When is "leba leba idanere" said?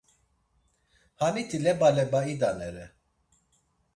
1.65-2.83